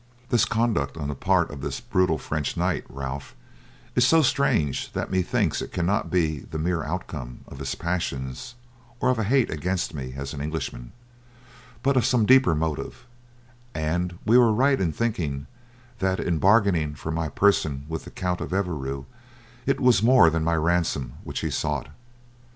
[0.29, 3.35] "This conduct on the part of this brutal French knight, Ralph,
[3.93, 8.55] is so strange that methinks it cannot be the mere outcome of his passions
[8.99, 10.91] or of hate against me as an Englishman,
[11.83, 13.05] but of some deeper motive;
[13.75, 15.45] and we were right in thinking
[15.99, 19.05] that in bargaining for my person with the Count of Evreux
[19.67, 21.89] it was more than my ransom which he sought.